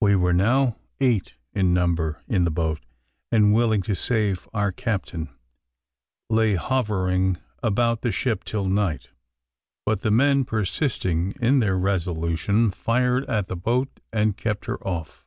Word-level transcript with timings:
We 0.00 0.16
were 0.16 0.32
now 0.32 0.78
eight 0.98 1.34
in 1.52 1.74
number 1.74 2.22
in 2.26 2.44
the 2.44 2.50
boat; 2.50 2.80
and, 3.30 3.52
willing 3.52 3.82
to 3.82 3.94
save 3.94 4.48
our 4.54 4.72
captain, 4.72 5.28
lay 6.30 6.54
hovering 6.54 7.36
about 7.62 8.00
the 8.00 8.12
ship 8.12 8.44
till 8.44 8.66
night; 8.66 9.10
but 9.84 10.00
the 10.00 10.10
men 10.10 10.46
persisting 10.46 11.32
in 11.32 11.58
their 11.58 11.78
resolution, 11.78 12.70
fired 12.70 13.26
at 13.26 13.48
the 13.48 13.56
boat 13.56 14.00
and 14.10 14.38
kept 14.38 14.64
her 14.64 14.82
off. 14.88 15.26